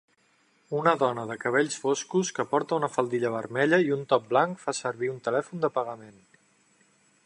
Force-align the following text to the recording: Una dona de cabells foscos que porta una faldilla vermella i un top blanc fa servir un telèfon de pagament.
Una 0.77 0.93
dona 1.03 1.25
de 1.31 1.35
cabells 1.43 1.75
foscos 1.83 2.33
que 2.39 2.47
porta 2.55 2.79
una 2.79 2.91
faldilla 2.95 3.33
vermella 3.37 3.81
i 3.89 3.95
un 3.99 4.03
top 4.15 4.27
blanc 4.35 4.67
fa 4.67 4.77
servir 4.83 5.15
un 5.17 5.25
telèfon 5.31 5.67
de 5.67 5.75
pagament. 5.81 6.19